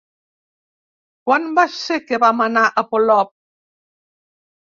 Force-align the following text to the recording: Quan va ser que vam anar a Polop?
Quan 1.27 1.45
va 1.59 1.65
ser 1.73 1.97
que 2.07 2.19
vam 2.25 2.41
anar 2.45 2.63
a 2.69 2.85
Polop? 2.95 3.29